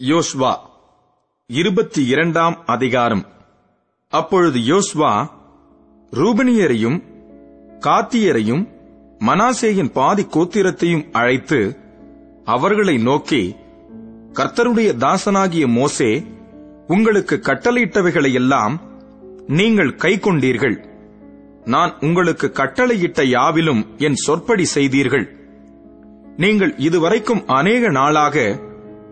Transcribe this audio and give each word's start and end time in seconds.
யோஸ்வா 0.00 0.56
இருபத்தி 1.46 2.06
இரண்டாம் 2.06 2.62
அதிகாரம். 2.66 3.26
அப்பொழுது 4.08 4.58
யோஸ்வா 4.58 5.28
ரூபனியரையும் 6.12 7.02
காத்தியரையும் 7.80 8.68
மனாசேயின் 9.18 9.92
பாதி 9.92 10.22
கோத்திரத்தையும் 10.22 11.10
அழைத்து 11.12 11.78
அவர்களை 12.44 12.98
நோக்கி 12.98 13.56
கர்த்தருடைய 14.32 14.96
தாசனாகிய 14.96 15.66
மோசே 15.66 16.26
உங்களுக்கு 16.86 17.40
கட்டளையிட்டவைகளையெல்லாம் 17.42 18.76
நீங்கள் 19.46 19.96
கைக்கொண்டீர்கள். 19.96 20.84
நான் 21.64 21.94
உங்களுக்கு 22.00 22.52
கட்டளையிட்ட 22.54 23.22
யாவிலும் 23.22 23.96
என் 23.96 24.14
சொற்படி 24.14 24.64
செய்தீர்கள். 24.64 25.36
நீங்கள் 26.36 26.76
இதுவரைக்கும் 26.76 27.46
அநேக 27.46 27.88
நாளாக 27.88 28.60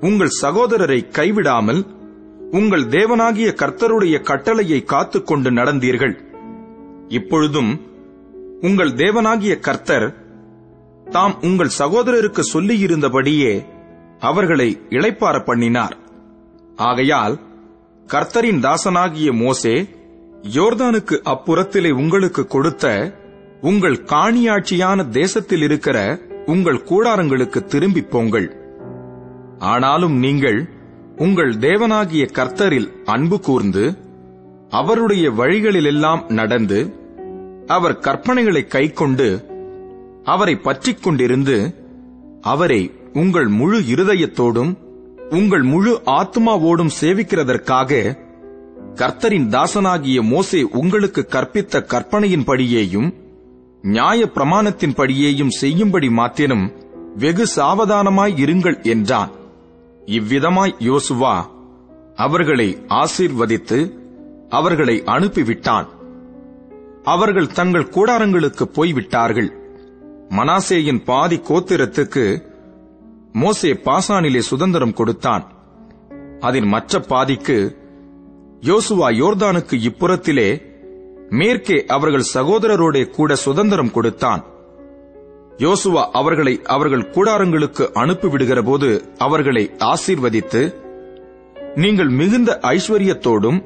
உங்கள் 0.03 0.31
சகோதரரை 0.43 0.99
கைவிடாமல் 1.19 1.87
உங்கள் 2.51 2.85
தேவனாகிய 2.85 3.51
கர்த்தருடைய 3.55 4.21
கட்டளையை 4.21 4.85
காத்துக்கொண்டு 4.85 5.51
நடந்தீர்கள். 5.51 6.15
இப்பொழுதும் 7.09 7.81
உங்கள் 8.61 8.91
தேவனாகிய 8.91 9.59
கர்த்தர் 9.59 10.15
தாம் 11.11 11.39
உங்கள் 11.43 11.71
சகோதரருக்கு 11.79 12.41
சொல்லியிருந்தபடியே 12.53 13.67
அவர்களை 14.19 14.81
இழைப்பார 14.89 15.45
பண்ணினார். 15.45 15.97
ஆகையால் 16.77 17.41
கர்த்தரின் 18.07 18.61
தாசனாகிய 18.61 19.33
மோசே 19.33 19.83
யோர்தானுக்கு 20.43 21.19
அப்புறத்திலே 21.25 21.91
உங்களுக்கு 21.91 22.47
கொடுத்த 22.47 23.15
உங்கள் 23.61 24.05
காணியாட்சியான 24.05 25.09
தேசத்தில் 25.09 25.63
இருக்கிற 25.63 26.19
உங்கள் 26.47 26.85
கூடாரங்களுக்கு 26.85 27.65
திரும்பிப் 27.65 28.11
போங்கள். 28.11 28.62
ஆனாலும் 29.63 30.19
நீங்கள் 30.19 30.61
உங்கள் 31.17 31.57
தேவனாகிய 31.57 32.29
கர்த்தரில் 32.33 32.89
அன்பு 33.05 33.41
கூர்ந்து 33.41 33.85
அவருடைய 34.71 35.31
வழிகளிலெல்லாம் 35.31 36.23
நடந்து 36.33 36.81
அவர் 37.67 37.99
கற்பனைகளை 37.99 38.67
கைக்கொண்டு 38.67 39.29
அவரை 40.25 40.55
பற்றிக் 40.57 41.03
கொண்டிருந்து 41.03 41.57
அவரை 42.41 42.91
உங்கள் 43.13 43.49
முழு 43.49 43.79
இருதயத்தோடும் 43.79 44.73
உங்கள் 45.31 45.63
முழு 45.63 46.01
ஆத்மாவோடும் 46.11 46.95
சேவிக்கிறதற்காக 47.01 48.17
கர்த்தரின் 48.95 49.49
தாசனாகிய 49.49 50.23
மோசே 50.23 50.63
உங்களுக்கு 50.73 51.23
கற்பித்த 51.31 51.85
கற்பனையின்படியேயும் 51.89 53.11
நியாய 53.85 54.31
பிரமாணத்தின்படியேயும் 54.35 55.55
செய்யும்படி 55.61 56.09
மாத்தினும் 56.09 56.67
வெகு 57.17 57.47
சாவதானமாய் 57.57 58.35
இருங்கள் 58.45 58.83
என்றான். 58.83 59.33
இவ்விதமாய் 60.07 60.75
யோசுவா 60.79 61.47
அவர்களை 62.15 62.87
ஆசீர்வதித்து 62.89 63.93
அவர்களை 64.49 65.03
அனுப்பிவிட்டான். 65.07 65.87
அவர்கள் 67.03 67.47
தங்கள் 67.47 67.89
கூடாரங்களுக்கு 67.91 68.63
போய்விட்டார்கள். 68.63 69.53
மனாசேயின் 70.29 71.05
பாதி 71.05 71.37
கோத்திரத்துக்கு 71.37 72.43
மோசே 73.33 73.73
பாசானிலே 73.73 74.39
சுதந்திரம் 74.39 74.93
கொடுத்தான். 74.93 75.53
அதன் 76.41 76.67
மற்ற 76.67 77.01
பாதிக்கு 77.01 77.77
யோசுவா 78.61 79.09
யோர்தானுக்கு 79.11 79.75
இப்புறத்திலே 79.75 80.63
மேற்கே 81.29 81.85
அவர்கள் 81.85 82.25
சகோதரரோடே 82.35 83.11
கூட 83.11 83.35
சுதந்திரம் 83.35 83.91
கொடுத்தான். 83.91 84.45
யோசுவா 85.63 86.03
அவர்களை 86.13 86.61
அவர்கள் 86.67 87.11
கூடாரங்களுக்கு 87.11 87.85
அனுப்பிவிடுகிற 87.93 88.63
போது 88.63 88.89
அவர்களை 89.19 89.71
ஆசீர்வதித்து 89.85 90.63
நீங்கள் 91.75 92.09
மிகுந்த 92.09 92.59
ஐஸ்வர்யத்தோடும் 92.63 93.61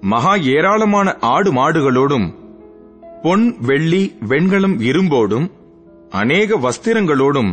மகா 0.00 0.34
ஏராளமான 0.34 1.16
ஆடு 1.30 1.52
மாடுகளோடும் 1.52 2.28
பொன் 3.22 3.56
வெள்ளி 3.60 4.14
வெண்கலம் 4.28 4.80
இரும்போடும் 4.80 5.46
அநேக 6.10 6.56
வஸ்திரங்களோடும் 6.56 7.50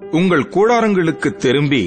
உங்கள் 0.00 0.48
கூடாரங்களுக்கு 0.48 1.30
திரும்பி 1.36 1.84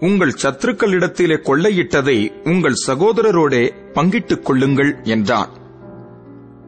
உங்கள் 0.00 0.34
சத்துருக்களிடத்திலே 0.42 1.36
கொள்ளையிட்டதை 1.40 2.18
உங்கள் 2.44 2.82
சகோதரரோடே 2.86 3.62
பங்கிட்டுக் 3.92 4.44
கொள்ளுங்கள் 4.44 5.00
என்றான். 5.04 5.52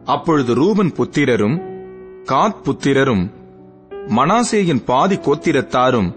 அப்பொழுது 0.05 0.55
ரூபன் 0.55 0.93
புத்திரரும் 0.93 1.57
காத் 2.25 2.61
புத்திரரும் 2.65 3.25
மனாசேயின் 4.09 4.85
பாதி 4.85 5.17
கோத்திரத்தாரும் 5.17 6.15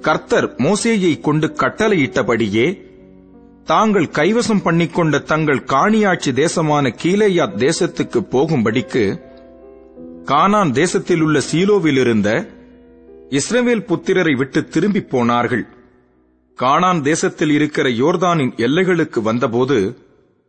கர்த்தர் 0.00 0.54
மோசேயை 0.56 1.20
கொண்டு 1.20 1.46
கட்டளையிட்டபடியே 1.46 2.82
தாங்கள் 3.64 4.04
கைவசம் 4.04 4.64
பண்ணிக்கொண்ட 4.64 5.22
தங்கள் 5.22 5.64
காணியாட்சி 5.64 6.32
தேசமான 6.32 6.94
கீலேயாத் 7.02 7.56
தேசத்துக்கு 7.56 8.20
போகும்படிக்கு 8.30 9.22
கானான் 10.24 10.72
தேசத்தில் 10.72 11.20
உள்ள 11.20 11.40
சீலோவில் 11.52 11.98
இருந்த 11.98 12.50
இஸ்ரவேல் 13.30 13.86
புத்திரரை 13.86 14.36
விட்டு 14.36 14.64
திரும்பிப் 14.64 15.10
போனார்கள். 15.10 15.66
கானான் 16.58 17.00
தேசத்தில் 17.00 17.50
இருக்கிற 17.50 17.88
யோர்தானின் 17.88 18.54
எல்லைகளுக்கு 18.56 19.22
வந்தபோது 19.22 19.98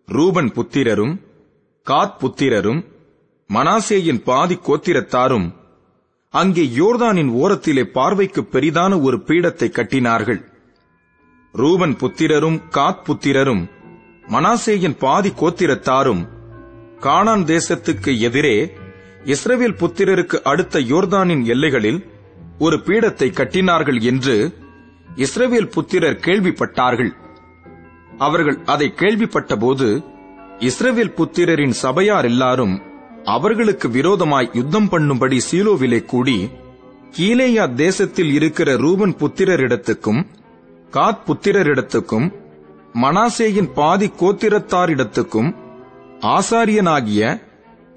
ரூபன் 0.06 0.52
புத்திரரும் 0.52 1.20
காத் 1.86 2.18
புத்திரரும் 2.20 2.86
மனாசேயின் 3.54 4.24
பாதி 4.24 4.56
கோத்திரத்தாரும் 4.56 5.54
அங்கே 6.40 6.64
யோர்தானின் 6.78 7.32
ஓரத்திலே 7.42 7.84
பார்வைக்கு 7.84 8.42
பெரிதான 8.42 9.02
ஒரு 9.02 9.18
பீடத்தை 9.28 9.68
கட்டினார்கள். 9.70 10.40
ரூபன் 11.54 11.96
புத்திரரும் 11.96 12.58
காத் 12.70 13.04
புத்திரரும் 13.08 13.64
மனாசேயின் 14.28 14.98
பாதி 14.98 15.32
கோத்திரத்தாரும் 15.42 16.24
கானான் 17.00 17.46
தேசத்துக்கு 17.46 18.12
எதிரே 18.20 18.56
இஸ்ரவேல் 19.26 19.80
புத்திரருக்கு 19.82 20.38
அடுத்த 20.42 20.80
யோர்தானின் 20.80 21.44
எல்லைகளில் 21.44 22.02
ஒரு 22.60 22.78
பீடத்தை 22.78 23.30
கட்டினார்கள் 23.32 24.00
என்று 24.02 24.36
இஸ்ரவேல் 25.16 25.72
புத்திரர் 25.72 26.22
கேள்விப்பட்டார்கள். 26.26 27.12
அவர்கள் 28.18 28.58
அதை 28.66 28.88
கேள்விப்பட்டபோது 28.96 29.88
இஸ்ரவேல் 30.60 31.16
புத்திரரின் 31.18 31.76
சபையார் 31.84 32.26
எல்லாரும் 32.26 32.76
அவர்களுக்கு 33.26 33.90
விரோதமாய் 33.90 34.50
யுத்தம் 34.54 34.90
பண்ணும்படி 34.90 35.40
சீலோவிலே 35.52 36.06
கூடி 36.06 36.50
கீலேயா 37.18 37.74
தேசத்தில் 37.74 38.32
இருக்கிற 38.32 38.76
ரூபன் 38.76 39.16
புத்திரரிடத்துக்கும் 39.16 40.22
காத் 40.92 41.24
புத்திரரிடத்துக்கும் 41.26 42.28
மனாசேயின் 43.02 43.72
பாதி 43.74 44.12
கோத்திரத்தாரிடத்துக்கும் 44.20 45.50
ஆசாரியனாகிய 46.20 47.22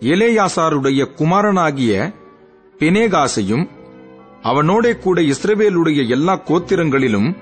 இலேயாசாருடைய 0.00 1.00
குமாரனாகிய 1.16 1.92
பினேகாசையும் 2.78 3.68
அவனோடே 4.42 4.98
கூட 4.98 5.20
இஸ்ரவேலுடைய 5.20 6.08
எல்லா 6.08 6.40
கோத்திரங்களிலும் 6.46 7.36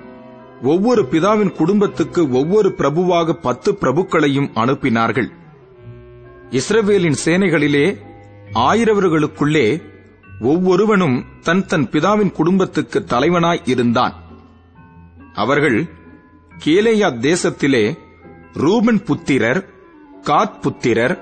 ஒவ்வொரு 0.62 1.02
பிதாவின் 1.10 1.52
குடும்பத்துக்கு 1.52 2.30
ஒவ்வொரு 2.30 2.68
பிரபுவாக 2.78 3.32
பத்து 3.32 3.72
பிரபுக்களையும் 3.72 4.50
அனுப்பினார்கள். 4.54 5.28
இஸ்ரவேலின் 6.52 7.18
சேனைகளிலே 7.24 7.98
ஆயிரவர்களுக்குள்ளே 8.54 9.82
ஒவ்வொருவனும் 10.40 11.26
தன் 11.42 11.66
தன் 11.66 11.88
பிதாவின் 11.88 12.32
குடும்பத்துக்கு 12.32 13.04
தலைவனாய் 13.08 13.62
இருந்தான். 13.64 14.14
அவர்கள் 15.32 15.86
கேலேயா 16.64 17.18
தேசத்திலே 17.20 17.96
ரூபன் 18.52 19.02
புத்திரர் 19.02 19.68
காத் 20.22 20.62
புத்திரர் 20.62 21.18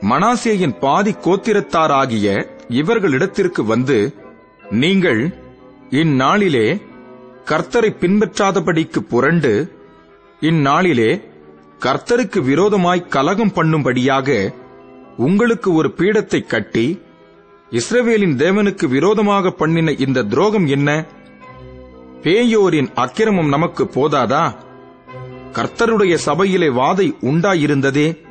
மனாசேயின் 0.00 0.78
பாதி 0.80 1.10
கோத்திரத்தாராகிய 1.10 2.46
இவர்களிடத்திற்கு 2.68 3.64
வந்து 3.64 4.14
நீங்கள் 4.70 5.32
இந்நாளிலே 5.90 6.80
கர்த்தரை 7.44 7.90
பின்பற்றாதபடிக்கு 8.00 8.98
புரண்டு 8.98 9.74
இந்நாளிலே 10.42 11.22
கர்த்தருக்கு 11.78 12.42
விரோதமாய் 12.42 13.08
கலகம் 13.08 13.52
பண்ணும்படியாக 13.54 14.52
உங்களுக்கு 15.16 15.72
ஒரு 15.72 15.94
பீடத்தை 15.96 16.46
கட்டி 16.46 17.00
இஸ்ரவேலின் 17.70 18.36
தேவனுக்கு 18.36 18.88
விரோதமாக 18.88 19.50
பண்ணின 19.50 19.90
இந்த 19.90 20.22
துரோகம் 20.22 20.66
என்ன? 20.66 21.06
பேயோரின் 22.22 22.94
அக்கிரமம் 22.94 23.48
நமக்கு 23.48 23.84
போதாதா? 23.84 24.54
கர்த்தருடைய 25.52 26.14
சபையிலே 26.14 26.68
வாதை 26.68 27.12
உண்டாயிருந்ததே. 27.20 28.24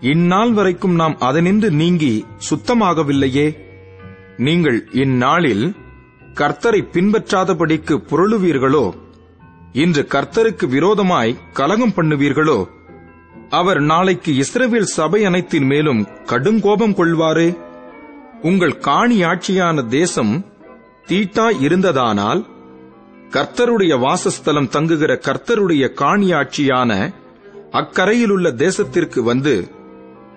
இந்நாள் 0.00 0.52
வரைக்கும் 0.52 0.94
நாம் 0.94 1.18
அதனின்று 1.18 1.70
நீங்கி 1.70 2.26
சுத்தமாகவில்லையே. 2.50 3.58
நீங்கள் 4.36 4.88
இந்நாளில் 4.92 5.74
கர்த்தரை 6.34 6.82
பின்பற்றாதபடிக்கு 6.92 8.02
புரளுவீர்களோ? 8.10 8.92
இன்று 9.72 10.06
கர்த்தருக்கு 10.10 10.68
விரோதமாய் 10.68 11.38
கலகம் 11.52 11.92
பண்ணுவீர்களோ? 11.96 12.76
அவர் 13.50 13.80
நாளைக்கு 13.80 14.32
இஸ்ரவேல் 14.32 14.92
சபை 14.96 15.24
அனைத்தின் 15.24 15.64
மேலும் 15.64 16.06
கடுங்கோபம் 16.24 16.94
கொள்வாரே? 16.94 17.56
உங்கள் 18.42 18.70
காணியாட்சியான 18.70 19.86
தேசம் 19.86 20.46
தீட்டா 21.06 21.50
இருந்ததானால் 21.60 22.46
கர்த்தருடைய 23.30 23.98
வாசஸ்தலம் 23.98 24.68
தங்குகிற 24.68 25.14
கர்த்தருடைய 25.14 25.92
காணியாட்சியான 25.94 27.14
அக்கரையிலுள்ள 27.72 28.50
தேசத்திற்கு 28.54 29.20
வந்து 29.20 29.68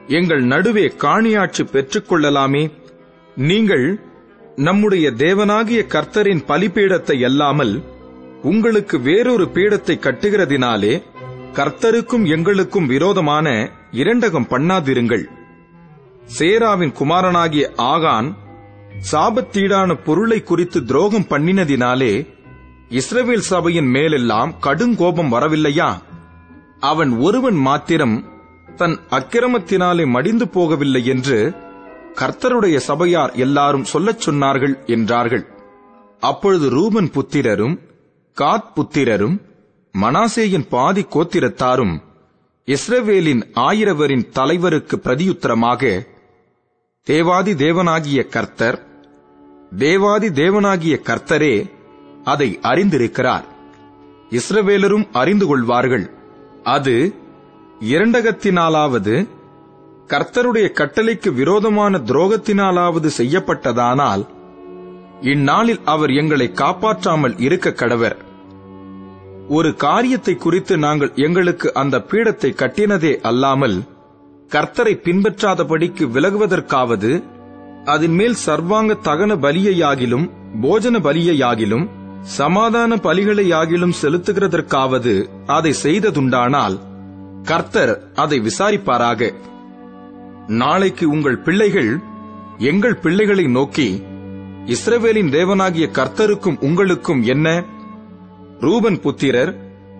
எங்கள் 0.07 0.43
நடுவே 0.43 0.93
காணியாட்சி 0.97 1.63
பெற்றுக்கொள்ளலாமே? 1.71 2.71
நீங்கள் 3.35 3.99
நம்முடைய 4.55 5.11
தேவனாகிய 5.11 5.85
கர்த்தரின் 5.87 6.45
பலிபீடத்தை 6.47 7.23
அல்லாமல் 7.25 7.83
உங்களுக்கு 8.43 8.99
வேறொரு 8.99 9.45
பீடத்தை 9.53 9.99
கட்டுகிறதினாலே 9.99 11.03
கர்த்தருக்கும் 11.53 12.27
எங்களுக்கும் 12.27 12.85
விரோதமான 12.85 13.71
இரண்டகம் 13.91 14.47
பண்ணாதிருங்கள். 14.49 15.23
சேராவின் 16.39 16.91
குமாரனாகிய 16.91 17.71
ஆகான் 17.77 18.35
சாபத்தீடான 19.11 20.03
பொருளை 20.03 20.43
குறித்து 20.43 20.85
துரோகம் 20.85 21.25
பண்ணினதினாலே 21.29 22.27
இஸ்ரவேல் 22.89 23.37
சபையின் 23.37 23.85
மேலெல்லாம் 23.85 24.55
கடுங்கோபம் 24.63 25.31
வரவில்லையா? 25.31 26.01
அவன் 26.79 27.17
ஒருவன் 27.19 27.55
மாத்திரம் 27.55 28.25
தன் 28.75 28.99
அக்கிரமத்தினாலே 29.09 30.07
மடிந்து 30.07 30.45
போகவில்லை 30.45 31.03
என்று 31.03 31.53
கர்த்தருடைய 32.13 32.77
சபையார் 32.77 33.31
எல்லாரும் 33.31 33.83
சொல்லச் 33.83 34.29
சொன்னார்கள் 34.29 34.85
என்றார்கள். 34.85 35.45
அப்பொழுது 36.19 36.69
ரூபன் 36.69 37.09
புத்திரரும் 37.09 37.79
காத் 38.41 38.71
புத்திரரும் 38.75 39.49
மனாசேயின் 39.99 40.67
பாதி 40.69 41.05
கோத்திரத்தாரும் 41.09 42.01
இஸ்ரவேலின் 42.67 43.43
ஆயிரவரின் 43.55 44.29
தலைவருக்கு 44.29 44.97
பிரதியுத்தரமாக 45.03 46.07
தேவாதி 47.03 47.53
தேவனாகிய 47.53 48.27
கர்த்தர் 48.27 48.85
தேவாதி 49.77 50.27
தேவனாகிய 50.27 50.95
கர்த்தரே 51.03 51.71
அதை 52.23 52.59
அறிந்திருக்கிறார். 52.61 53.43
இஸ்ரவேலரும் 54.29 55.07
அறிந்து 55.11 55.45
கொள்வார்கள். 55.45 56.09
அது 56.63 57.15
இரண்டகத்தினாலாவது 57.79 59.27
கர்த்தருடைய 60.07 60.67
கட்டளைக்கு 60.73 61.33
விரோதமான 61.33 61.97
துரோகத்தினாலாவது 61.97 63.09
செய்யப்பட்டதானால் 63.17 64.27
இந்நாளில் 65.21 65.79
அவர் 65.85 66.11
எங்களை 66.11 66.51
காப்பாற்றாமல் 66.51 67.37
இருக்க 67.37 67.71
கடவர். 67.71 68.17
ஒரு 69.51 69.75
காரியத்தை 69.75 70.35
குறித்து 70.35 70.77
நாங்கள் 70.77 71.11
எங்களுக்கு 71.15 71.73
அந்த 71.73 71.99
பீடத்தை 72.11 72.49
கட்டினதே 72.53 73.15
அல்லாமல் 73.21 73.77
கர்த்தரை 74.51 74.93
பின்பற்றாதபடிக்கு 75.05 76.05
விலகுவதற்காவது 76.05 77.11
அதன் 77.85 78.11
மேல் 78.11 78.37
சர்வாங்க 78.45 78.97
தகன 79.03 79.35
பலியையாகிலும் 79.35 80.27
போஜன 80.61 80.95
பலியையாகிலும் 80.99 81.85
சமாதான 82.21 82.95
பலிகளையாகிலும் 82.95 83.97
செலுத்துகிறதற்காவது 84.01 85.13
அதை 85.45 85.73
செய்ததுண்டானால் 85.83 86.75
கர்த்தர் 87.43 87.93
அதை 88.13 88.37
விசாரிப்பாராக. 88.39 89.31
நாளைக்கு 90.47 91.09
உங்கள் 91.09 91.39
பிள்ளைகள் 91.39 91.91
எங்கள் 92.57 92.97
பிள்ளைகளை 92.97 93.45
நோக்கி 93.47 93.87
இஸ்ரவேலின் 94.65 95.31
தேவனாகிய 95.31 95.85
கர்த்தருக்கும் 95.91 96.59
உங்களுக்கும் 96.59 97.21
என்ன? 97.23 97.47
ரூபன் 98.61 98.99
புத்திரர் 98.99 99.51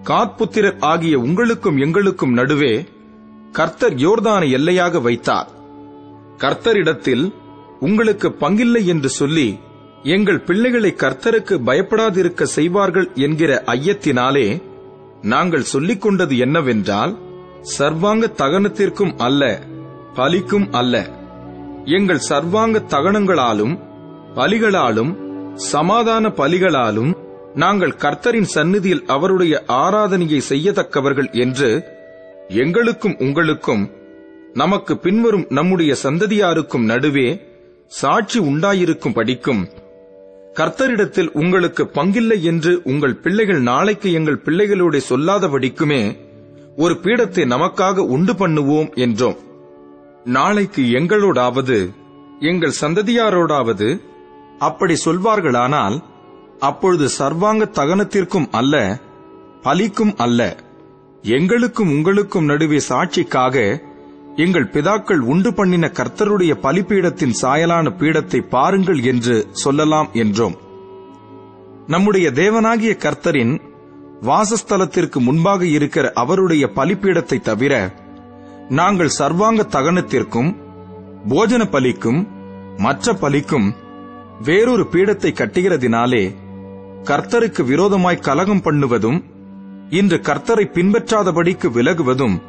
காத் 0.04 0.38
புத்திரர் 0.38 0.78
ஆகிய 0.80 1.19
உங்களுக்கும் 1.19 1.78
எங்களுக்கும் 1.78 2.34
நடுவே 2.34 2.86
கர்த்தர் 3.52 3.94
யோர்தானை 3.94 4.50
எல்லையாக 4.52 5.02
வைத்தார். 5.02 5.50
கர்த்தரிடத்தில் 6.38 7.34
உங்களுக்கு 7.80 8.30
பங்கில்லை 8.30 8.86
என்று 8.86 9.10
சொல்லி 9.10 9.60
எங்கள் 10.04 10.42
பிள்ளைகளை 10.42 10.94
கர்த்தருக்கு 10.98 11.56
பயப்படாதிருக்க 11.66 12.44
செய்வார்கள் 12.44 13.12
என்கிற 13.16 13.63
ஐயத்தினாலே 13.66 14.62
நாங்கள் 15.22 15.62
சொல்லிக் 15.62 16.02
கொண்டது 16.02 16.38
என்னவென்றால் 16.38 17.18
சர்வாங்க 17.62 18.28
தகனத்திற்கும் 18.38 19.16
அல்ல 19.18 19.62
பலிக்கும் 20.16 20.68
அல்ல. 20.72 20.96
எங்கள் 21.86 22.25
சர்வாங்க 22.30 22.80
தகனங்களாலும் 22.80 23.75
பலிகளாலும் 24.36 25.12
சமாதான 25.56 26.28
பலிகளாலும் 26.28 27.12
நாங்கள் 27.56 27.95
கர்த்தரின் 27.95 28.50
சந்நிதியில் 28.53 29.06
அவருடைய 29.06 29.63
ஆராதனையை 29.68 30.42
செய்யத்தக்கவர்கள் 30.50 31.31
என்று 31.31 31.83
எங்களுக்கும் 32.48 33.15
உங்களுக்கும் 33.19 33.92
நமக்கு 34.53 34.98
பின்வரும் 34.98 35.45
நம்முடைய 35.50 35.95
சந்ததியாருக்கும் 36.03 36.86
நடுவே 36.86 37.45
சாட்சி 37.88 38.39
உண்டாயிருக்கும் 38.39 39.13
படிக்கும். 39.13 39.68
கர்த்தரிடத்தில் 40.53 41.31
உங்களுக்கு 41.31 41.83
பங்கில்லை 41.83 42.42
என்று 42.42 42.81
உங்கள் 42.83 43.15
பிள்ளைகள் 43.15 43.62
நாளைக்கு 43.62 44.12
எங்கள் 44.12 44.42
பிள்ளைகளோட 44.45 45.00
சொல்லாதபடிக்குமே 45.09 46.18
ஒரு 46.75 46.94
பீடத்தை 46.94 47.45
நமக்காக 47.45 47.98
உண்டு 47.98 48.33
பண்ணுவோம் 48.33 48.89
என்றோம். 48.95 49.38
நாளைக்கு 50.24 50.81
எங்களோடாவது 50.81 51.94
எங்கள் 52.39 52.80
சந்ததியாரோடாவது 52.81 54.01
அப்படி 54.59 54.95
சொல்வார்களானால் 55.06 56.03
அப்பொழுது 56.62 57.10
சர்வாங்க 57.10 57.63
தகனத்திற்கும் 57.66 58.50
அல்ல 58.52 58.75
பலிக்கும் 59.63 60.13
அல்ல. 60.16 60.58
எங்களுக்கும் 61.22 61.90
உங்களுக்கும் 61.90 62.46
நடுவே 62.46 62.80
சாட்சிக்காக 62.90 63.56
எங்கள் 64.36 64.69
பிதாக்கள் 64.74 65.19
உண்டு 65.19 65.54
பண்ணின 65.54 65.88
கர்த்தருடைய 65.88 66.54
பலிப்பீடத்தின் 66.62 67.36
சாயலான 67.42 67.90
பீடத்தை 68.00 68.40
பாருங்கள் 68.50 69.02
என்று 69.04 69.36
சொல்லலாம் 69.52 70.10
என்றோம். 70.13 70.56
நம்முடைய 71.88 72.31
தேவனாகிய 72.31 72.94
கர்த்தரின் 72.98 73.54
வாசஸ்தலத்திற்கு 74.22 75.19
முன்பாக 75.19 75.66
இருக்கிற 75.66 76.12
அவருடைய 76.16 76.66
பலிப்பீடத்தை 76.75 77.40
தவிர 77.42 77.74
நாங்கள் 78.69 79.16
சர்வாங்க 79.19 79.62
தகனத்திற்கும் 79.69 80.52
போஜன 81.30 81.63
பலிக்கும் 81.72 82.19
மற்ற 82.78 83.13
பலிக்கும் 83.13 83.68
வேறொரு 84.40 84.84
பீடத்தை 84.92 85.31
கட்டுகிறதினாலே 85.31 86.24
கர்த்தருக்கு 87.03 87.63
விரோதமாய் 87.63 88.18
கலகம் 88.18 88.62
பண்ணுவதும் 88.62 89.24
இன்று 89.89 90.18
கர்த்தரை 90.18 90.65
பின்பற்றாதபடிக்கு 90.75 91.68
விலகுவதும் 91.71 92.42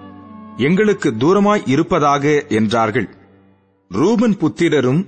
எங்களுக்கு 0.56 1.10
தூரமாய் 1.10 1.62
இருப்பதாக 1.64 2.44
என்றார்கள். 2.48 3.08
ரூபன் 3.88 4.36
புத்திரரும் 4.36 5.06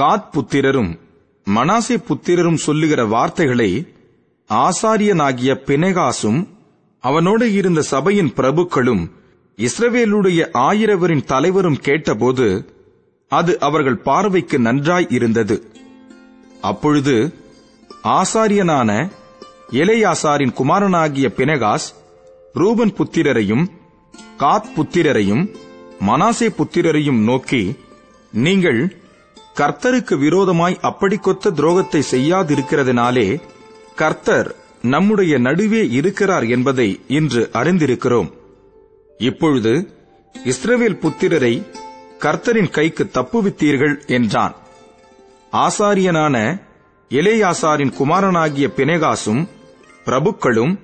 காத் 0.00 0.28
புத்திரரும் 0.32 0.98
மனாசே 1.46 1.96
புத்திரரும் 2.08 2.54
சொல்லுகிற 2.54 3.04
வார்த்தைகளை 3.04 3.86
ஆசாரியனாகிய 4.50 5.52
பினகாசும் 5.66 6.48
அவனோடு 7.00 7.52
இருந்த 7.52 7.82
சபையின் 7.82 8.32
பிரபுக்களும் 8.36 9.10
இஸ்ரவேலுடைய 9.58 10.48
ஆயிரவரின் 10.52 11.24
தலைவரும் 11.24 11.80
கேட்டபோது 11.80 12.72
அது 13.28 13.60
அவர்கள் 13.60 13.98
பார்வைக்கு 13.98 14.58
நன்றாய் 14.58 15.06
இருந்தது. 15.10 15.56
அப்பொழுது 16.60 17.34
ஆசாரியனான 18.04 19.10
எலேயாசாரின் 19.70 20.52
குமாரனாகிய 20.52 21.28
பினகாஸ் 21.36 21.86
ரூபன் 22.52 22.92
புத்திரரையும் 22.92 23.66
காத் 24.38 24.68
புத்திரரையும் 24.76 25.54
மனாசே 26.00 26.48
புத்திரரையும் 26.48 27.22
நோக்கி 27.22 27.76
நீங்கள் 28.32 28.96
கர்த்தருக்கு 29.56 30.18
விரோதமாய் 30.18 30.78
அப்படி 30.80 31.16
கொத்த 31.16 31.50
துரோகத்தை 31.50 32.02
செய்யாதிருக்கிறதுனாலே 32.10 33.40
கர்த்தர் 33.94 34.54
நம்முடைய 34.82 35.38
நடுவே 35.38 35.88
இருக்கிறார் 35.88 36.44
என்பதை 36.44 37.00
இன்று 37.08 37.50
அறிந்திருக்கிறோம். 37.52 38.32
இப்பொழுது 39.18 39.94
இஸ்ரவேல் 40.44 41.00
புத்திரரை 41.00 41.66
கர்த்தரின் 42.18 42.70
கைக்கு 42.70 43.04
தப்புவித்தீர்கள் 43.04 44.06
என்றான். 44.06 44.54
ஆசாரியனான 45.52 46.63
எலேயாசாரின் 47.14 47.92
குமாரனாகிய 47.92 48.70
பினேகாசும் 48.76 49.48
பிரபுக்களும் 50.04 50.78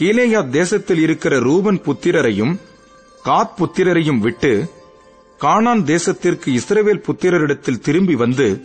கீலேயா 0.00 0.48
தேசத்தில் 0.48 0.98
இருக்கிற 0.98 1.38
ரூபன் 1.38 1.80
புத்திரரையும் 1.80 2.58
காத் 3.24 3.50
புத்திரரையும் 3.58 4.18
விட்டு 4.18 4.70
கானான் 5.40 5.82
தேசத்திற்கு 5.82 6.58
இஸ்ரவேல் 6.58 7.04
புத்திரரிடத்தில் 7.08 7.78
திரும்பி 7.78 8.14
வந்து 8.14 8.60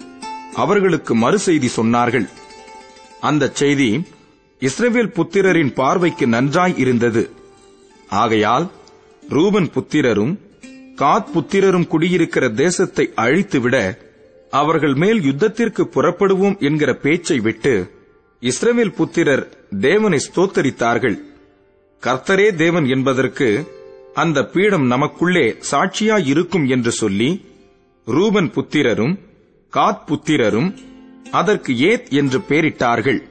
அவர்களுக்கு 0.55 1.15
மறுசெய்தி 1.15 1.69
சொன்னார்கள். 1.75 2.29
அந்த 3.21 3.51
செய்தி 3.53 4.03
இஸ்ரவேல் 4.59 5.13
புத்திரரின் 5.13 5.73
பார்வைக்கு 5.73 6.27
நன்றாய் 6.27 6.77
இருந்தது. 6.77 7.29
ஆகையால் 8.09 8.71
ரூபன் 9.29 9.69
புத்திரரும் 9.69 10.37
காத் 10.95 11.29
புத்திரரும் 11.35 11.87
குடியிருக்கிற 11.87 12.49
தேசத்தை 12.49 13.11
அழித்துவிட 13.15 14.03
அவர்கள் 14.49 14.93
மேல் 14.93 15.19
யுத்தத்திற்கு 15.19 15.83
புறப்படுவோம் 15.93 16.59
என்கிற 16.59 16.93
பேச்சை 16.93 17.39
விட்டு 17.39 17.91
இஸ்ரவேல் 18.41 18.95
புத்திரர் 18.95 19.49
தேவனை 19.79 20.19
ஸ்தோத்தரித்தார்கள். 20.19 21.17
கர்த்தரே 22.01 22.55
தேவன் 22.55 22.85
என்பதற்கு 22.85 23.67
அந்த 24.13 24.43
பீடம் 24.43 24.85
நமக்குள்ளே 24.85 25.55
சாட்சியாயிருக்கும் 25.71 26.67
என்று 26.67 26.91
சொல்லி 26.91 27.45
ரூபன் 28.05 28.49
புத்திரரும் 28.49 29.19
காத் 29.73 30.03
புத்திரரும் 30.07 30.77
அதற்கு 31.31 31.73
ஏத் 31.73 32.09
என்று 32.09 32.39
பெயரிட்டார்கள் 32.39 33.23